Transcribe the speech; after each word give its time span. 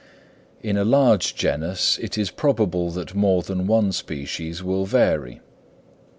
In 0.63 0.77
a 0.77 0.83
large 0.83 1.35
genus 1.35 1.99
it 2.01 2.17
is 2.17 2.31
probable 2.31 2.89
that 2.89 3.13
more 3.13 3.43
than 3.43 3.67
one 3.67 3.91
species 3.91 4.63
would 4.63 4.87
vary. 4.87 5.41